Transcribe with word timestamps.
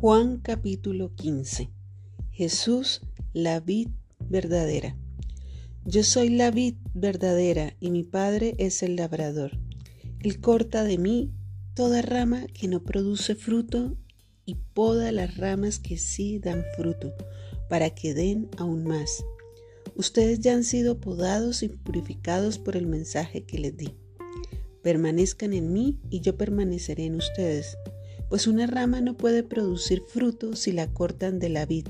Juan 0.00 0.38
capítulo 0.38 1.14
15. 1.14 1.68
Jesús, 2.30 3.02
la 3.34 3.60
vid 3.60 3.88
verdadera. 4.30 4.96
Yo 5.84 6.04
soy 6.04 6.30
la 6.30 6.50
vid 6.50 6.76
verdadera 6.94 7.76
y 7.80 7.90
mi 7.90 8.02
Padre 8.02 8.54
es 8.56 8.82
el 8.82 8.96
labrador. 8.96 9.58
Él 10.20 10.40
corta 10.40 10.84
de 10.84 10.96
mí 10.96 11.34
toda 11.74 12.00
rama 12.00 12.46
que 12.46 12.66
no 12.66 12.82
produce 12.82 13.34
fruto 13.34 13.98
y 14.46 14.54
poda 14.72 15.12
las 15.12 15.36
ramas 15.36 15.78
que 15.78 15.98
sí 15.98 16.38
dan 16.38 16.64
fruto, 16.74 17.12
para 17.68 17.90
que 17.90 18.14
den 18.14 18.48
aún 18.56 18.84
más. 18.84 19.22
Ustedes 19.96 20.40
ya 20.40 20.54
han 20.54 20.64
sido 20.64 20.98
podados 20.98 21.62
y 21.62 21.68
purificados 21.68 22.58
por 22.58 22.74
el 22.74 22.86
mensaje 22.86 23.44
que 23.44 23.58
les 23.58 23.76
di. 23.76 23.94
Permanezcan 24.80 25.52
en 25.52 25.74
mí 25.74 26.00
y 26.08 26.20
yo 26.20 26.38
permaneceré 26.38 27.04
en 27.04 27.16
ustedes 27.16 27.76
pues 28.30 28.46
una 28.46 28.68
rama 28.68 29.00
no 29.00 29.16
puede 29.16 29.42
producir 29.42 30.04
fruto 30.06 30.54
si 30.54 30.70
la 30.70 30.86
cortan 30.86 31.40
de 31.40 31.48
la 31.48 31.66
vid, 31.66 31.88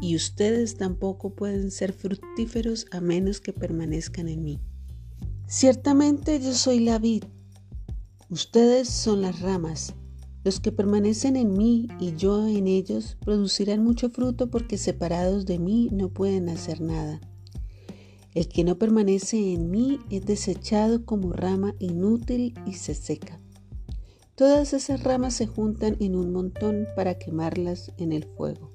y 0.00 0.14
ustedes 0.14 0.76
tampoco 0.76 1.34
pueden 1.34 1.72
ser 1.72 1.92
fructíferos 1.92 2.86
a 2.92 3.00
menos 3.00 3.40
que 3.40 3.52
permanezcan 3.52 4.28
en 4.28 4.44
mí. 4.44 4.60
Ciertamente 5.48 6.40
yo 6.40 6.54
soy 6.54 6.78
la 6.78 7.00
vid, 7.00 7.24
ustedes 8.30 8.88
son 8.88 9.22
las 9.22 9.40
ramas. 9.40 9.94
Los 10.44 10.60
que 10.60 10.70
permanecen 10.70 11.34
en 11.34 11.56
mí 11.56 11.88
y 11.98 12.14
yo 12.14 12.46
en 12.46 12.68
ellos 12.68 13.16
producirán 13.24 13.82
mucho 13.82 14.10
fruto 14.10 14.48
porque 14.48 14.78
separados 14.78 15.44
de 15.44 15.58
mí 15.58 15.88
no 15.90 16.10
pueden 16.10 16.48
hacer 16.48 16.80
nada. 16.80 17.20
El 18.32 18.46
que 18.46 18.62
no 18.62 18.78
permanece 18.78 19.54
en 19.54 19.72
mí 19.72 19.98
es 20.10 20.24
desechado 20.24 21.04
como 21.04 21.32
rama 21.32 21.74
inútil 21.80 22.54
y 22.64 22.74
se 22.74 22.94
seca. 22.94 23.40
Todas 24.36 24.74
esas 24.74 25.02
ramas 25.02 25.32
se 25.32 25.46
juntan 25.46 25.96
en 25.98 26.14
un 26.14 26.30
montón 26.30 26.86
para 26.94 27.18
quemarlas 27.18 27.90
en 27.96 28.12
el 28.12 28.24
fuego. 28.24 28.70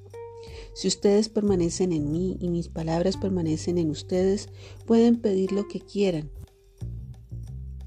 Si 0.74 0.88
ustedes 0.88 1.30
permanecen 1.30 1.92
en 1.92 2.12
mí 2.12 2.36
y 2.40 2.50
mis 2.50 2.68
palabras 2.68 3.16
permanecen 3.16 3.78
en 3.78 3.92
ustedes, 3.92 4.50
pueden 4.88 5.22
pedir 5.22 5.52
lo 5.52 5.68
que 5.68 5.80
quieran 5.80 6.32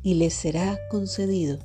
y 0.04 0.14
les 0.14 0.34
será 0.34 0.78
concedido. 0.88 1.58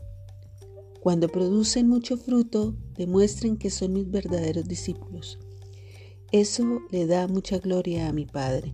Cuando 1.00 1.30
producen 1.30 1.88
mucho 1.88 2.18
fruto, 2.18 2.76
demuestren 2.98 3.56
que 3.56 3.70
son 3.70 3.94
mis 3.94 4.10
verdaderos 4.10 4.68
discípulos. 4.68 5.38
Eso 6.32 6.82
le 6.90 7.06
da 7.06 7.28
mucha 7.28 7.60
gloria 7.60 8.08
a 8.08 8.14
mi 8.14 8.26
Padre. 8.26 8.74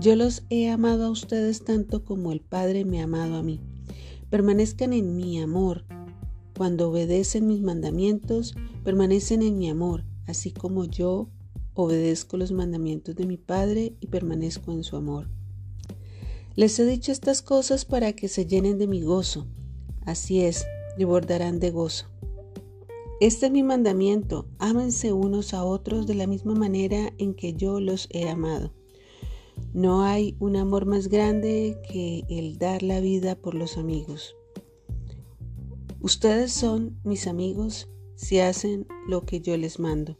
Yo 0.00 0.16
los 0.16 0.42
he 0.50 0.68
amado 0.68 1.04
a 1.04 1.10
ustedes 1.10 1.62
tanto 1.62 2.04
como 2.04 2.32
el 2.32 2.40
Padre 2.40 2.84
me 2.84 3.00
ha 3.00 3.04
amado 3.04 3.36
a 3.36 3.42
mí. 3.42 3.60
Permanezcan 4.30 4.92
en 4.92 5.16
mi 5.16 5.40
amor. 5.40 5.84
Cuando 6.56 6.88
obedecen 6.88 7.48
mis 7.48 7.60
mandamientos, 7.62 8.54
permanecen 8.84 9.42
en 9.42 9.58
mi 9.58 9.68
amor, 9.68 10.04
así 10.26 10.52
como 10.52 10.84
yo 10.84 11.28
obedezco 11.74 12.36
los 12.36 12.52
mandamientos 12.52 13.16
de 13.16 13.26
mi 13.26 13.36
Padre 13.36 13.96
y 13.98 14.06
permanezco 14.06 14.70
en 14.70 14.84
su 14.84 14.96
amor. 14.96 15.28
Les 16.54 16.78
he 16.78 16.86
dicho 16.86 17.10
estas 17.10 17.42
cosas 17.42 17.84
para 17.84 18.12
que 18.12 18.28
se 18.28 18.46
llenen 18.46 18.78
de 18.78 18.86
mi 18.86 19.02
gozo. 19.02 19.48
Así 20.02 20.42
es, 20.42 20.64
debordarán 20.96 21.58
de 21.58 21.70
gozo. 21.70 22.06
Este 23.20 23.46
es 23.46 23.52
mi 23.52 23.64
mandamiento, 23.64 24.48
ámense 24.58 25.12
unos 25.12 25.54
a 25.54 25.64
otros 25.64 26.06
de 26.06 26.14
la 26.14 26.26
misma 26.26 26.54
manera 26.54 27.12
en 27.18 27.34
que 27.34 27.54
yo 27.54 27.80
los 27.80 28.06
he 28.10 28.28
amado. 28.28 28.72
No 29.72 30.02
hay 30.02 30.34
un 30.40 30.56
amor 30.56 30.84
más 30.84 31.06
grande 31.06 31.80
que 31.88 32.24
el 32.28 32.58
dar 32.58 32.82
la 32.82 32.98
vida 32.98 33.36
por 33.36 33.54
los 33.54 33.76
amigos. 33.76 34.34
Ustedes 36.00 36.52
son 36.52 36.98
mis 37.04 37.28
amigos 37.28 37.88
si 38.16 38.40
hacen 38.40 38.88
lo 39.06 39.24
que 39.24 39.40
yo 39.40 39.56
les 39.56 39.78
mando. 39.78 40.18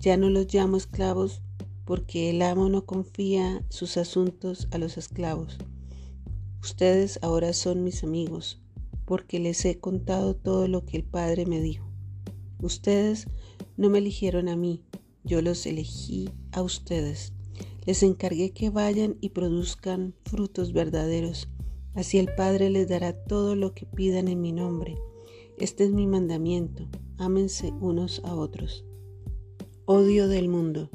Ya 0.00 0.16
no 0.16 0.28
los 0.28 0.52
llamo 0.52 0.76
esclavos 0.76 1.40
porque 1.84 2.30
el 2.30 2.42
amo 2.42 2.68
no 2.68 2.84
confía 2.84 3.64
sus 3.68 3.96
asuntos 3.96 4.66
a 4.72 4.78
los 4.78 4.98
esclavos. 4.98 5.56
Ustedes 6.60 7.20
ahora 7.22 7.52
son 7.52 7.84
mis 7.84 8.02
amigos 8.02 8.60
porque 9.04 9.38
les 9.38 9.64
he 9.66 9.78
contado 9.78 10.34
todo 10.34 10.66
lo 10.66 10.84
que 10.84 10.96
el 10.96 11.04
Padre 11.04 11.46
me 11.46 11.60
dijo. 11.60 11.86
Ustedes 12.60 13.28
no 13.76 13.88
me 13.88 13.98
eligieron 13.98 14.48
a 14.48 14.56
mí, 14.56 14.82
yo 15.22 15.42
los 15.42 15.64
elegí 15.64 16.28
a 16.50 16.60
ustedes 16.60 17.33
les 17.86 18.02
encargué 18.02 18.52
que 18.52 18.70
vayan 18.70 19.16
y 19.20 19.30
produzcan 19.30 20.14
frutos 20.24 20.72
verdaderos. 20.72 21.48
Así 21.94 22.18
el 22.18 22.34
Padre 22.34 22.70
les 22.70 22.88
dará 22.88 23.12
todo 23.12 23.54
lo 23.54 23.74
que 23.74 23.86
pidan 23.86 24.28
en 24.28 24.40
mi 24.40 24.52
nombre. 24.52 24.96
Este 25.58 25.84
es 25.84 25.90
mi 25.90 26.06
mandamiento. 26.06 26.88
Ámense 27.18 27.72
unos 27.80 28.20
a 28.24 28.34
otros. 28.34 28.84
Odio 29.84 30.28
del 30.28 30.48
mundo. 30.48 30.90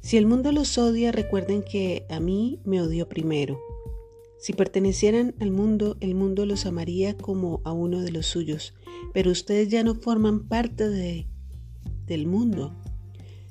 Si 0.00 0.16
el 0.16 0.26
mundo 0.26 0.52
los 0.52 0.76
odia, 0.78 1.12
recuerden 1.12 1.62
que 1.62 2.06
a 2.08 2.20
mí 2.20 2.60
me 2.64 2.82
odió 2.82 3.08
primero. 3.08 3.58
Si 4.38 4.54
pertenecieran 4.54 5.34
al 5.38 5.50
mundo, 5.50 5.96
el 6.00 6.14
mundo 6.14 6.46
los 6.46 6.64
amaría 6.64 7.16
como 7.16 7.60
a 7.64 7.72
uno 7.72 8.00
de 8.00 8.10
los 8.10 8.26
suyos, 8.26 8.72
pero 9.12 9.30
ustedes 9.30 9.68
ya 9.68 9.84
no 9.84 9.94
forman 9.94 10.48
parte 10.48 10.88
de, 10.88 11.28
del 12.06 12.26
mundo, 12.26 12.74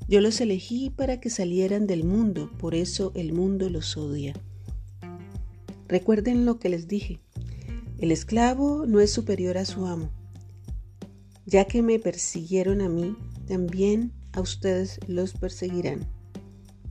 yo 0.10 0.22
los 0.22 0.42
elegí 0.42 0.90
para 0.90 1.22
que 1.22 1.30
salieran 1.30 1.86
del 1.86 2.04
mundo, 2.04 2.50
por 2.58 2.74
eso 2.74 3.12
el 3.14 3.32
mundo 3.32 3.70
los 3.70 3.96
odia. 3.96 4.34
Recuerden 5.88 6.48
lo 6.48 6.58
que 6.58 6.68
les 6.68 6.88
dije. 6.88 7.20
El 8.00 8.12
esclavo 8.12 8.88
no 8.88 9.02
es 9.02 9.12
superior 9.12 9.60
a 9.60 9.66
su 9.66 9.86
amo. 9.86 10.10
Ya 11.46 11.66
que 11.66 11.84
me 11.84 12.00
persiguieron 12.00 12.82
a 12.82 12.90
mí, 12.90 13.16
también 13.48 14.12
a 14.32 14.42
ustedes 14.42 15.00
los 15.08 15.34
perseguirán. 15.34 16.08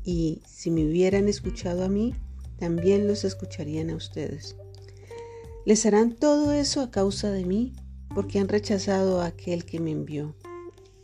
Y 0.04 0.40
si 0.46 0.70
me 0.70 0.86
hubieran 0.86 1.26
escuchado 1.26 1.82
a 1.82 1.88
mí, 1.88 2.14
también 2.56 3.08
los 3.08 3.24
escucharían 3.24 3.90
a 3.90 3.96
ustedes. 3.96 4.54
Les 5.66 5.84
harán 5.86 6.14
todo 6.14 6.52
eso 6.52 6.82
a 6.82 6.92
causa 6.92 7.32
de 7.32 7.44
mí, 7.44 7.74
porque 8.14 8.38
han 8.38 8.48
rechazado 8.48 9.20
a 9.20 9.26
aquel 9.26 9.64
que 9.64 9.80
me 9.80 9.90
envió. 9.90 10.36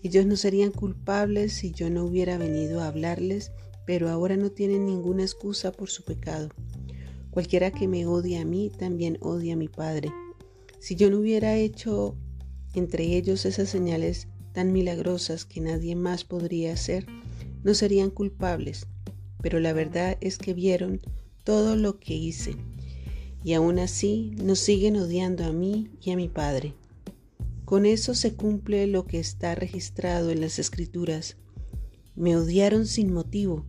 Ellos 0.05 0.27
no 0.27 0.37
serían 0.37 0.71
culpables 0.71 1.55
si 1.55 1.71
yo 1.71 1.89
no 1.89 2.05
hubiera 2.05 2.37
venido 2.37 2.83
a 2.83 2.89
hablarles, 2.89 3.53
pero 3.87 4.11
ahora 4.11 4.37
no 4.37 4.51
tienen 4.51 4.85
ninguna 4.85 5.23
excusa 5.23 5.73
por 5.73 5.89
su 5.89 6.05
pecado. 6.05 6.51
Cualquiera 7.31 7.71
que 7.71 7.89
me 7.89 8.05
odie 8.05 8.39
a 8.39 8.45
mí 8.45 8.71
también 8.71 9.17
odia 9.23 9.55
a 9.55 9.57
mi 9.57 9.69
Padre. 9.69 10.13
Si 10.79 10.95
yo 10.95 11.11
no 11.11 11.21
hubiera 11.21 11.57
hecho 11.57 12.17
entre 12.75 13.17
ellos 13.17 13.47
esas 13.47 13.71
señales 13.71 14.29
tan 14.53 14.73
milagrosas 14.73 15.47
que 15.47 15.63
nadie 15.63 15.97
más 15.97 16.25
podría 16.25 16.75
hacer, 16.75 17.07
no 17.63 17.73
serían 17.73 18.11
culpables. 18.11 18.87
Pero 19.41 19.59
la 19.59 19.73
verdad 19.73 20.19
es 20.21 20.37
que 20.37 20.53
vieron 20.53 21.01
todo 21.45 21.77
lo 21.77 21.99
que 21.99 22.15
hice 22.15 22.57
y 23.43 23.55
aún 23.55 23.79
así 23.79 24.33
nos 24.37 24.59
siguen 24.59 24.97
odiando 24.97 25.47
a 25.47 25.53
mí 25.53 25.89
y 26.03 26.11
a 26.11 26.17
mi 26.17 26.29
Padre. 26.29 26.75
Con 27.65 27.87
eso 27.87 28.15
se 28.15 28.35
cumple 28.35 28.87
lo 28.87 29.07
que 29.07 29.19
está 29.19 29.55
registrado 29.55 30.31
en 30.31 30.41
las 30.41 30.59
escrituras. 30.59 31.37
Me 32.15 32.37
odiaron 32.37 32.87
sin 32.87 33.13
motivo. 33.13 33.65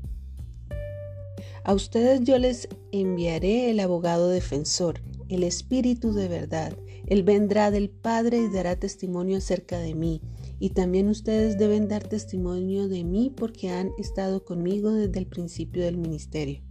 A 1.63 1.73
ustedes 1.73 2.21
yo 2.21 2.37
les 2.37 2.67
enviaré 2.91 3.71
el 3.71 3.79
abogado 3.79 4.29
defensor, 4.29 5.01
el 5.29 5.43
Espíritu 5.43 6.13
de 6.13 6.27
verdad. 6.27 6.77
Él 7.07 7.23
vendrá 7.23 7.71
del 7.71 7.89
Padre 7.89 8.37
y 8.37 8.49
dará 8.49 8.75
testimonio 8.75 9.37
acerca 9.37 9.79
de 9.79 9.95
mí. 9.95 10.21
Y 10.59 10.69
también 10.69 11.09
ustedes 11.09 11.57
deben 11.57 11.87
dar 11.87 12.07
testimonio 12.07 12.87
de 12.87 13.03
mí 13.03 13.33
porque 13.35 13.69
han 13.69 13.91
estado 13.97 14.45
conmigo 14.45 14.91
desde 14.91 15.19
el 15.19 15.27
principio 15.27 15.83
del 15.83 15.97
ministerio. 15.97 16.61